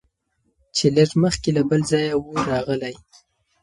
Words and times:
چي 0.75 0.85
لږ 0.95 1.09
مخکي 1.23 1.51
له 1.57 1.61
بل 1.69 1.81
ځایه 1.91 2.13
وو 2.17 2.43
راغلی 2.49 2.95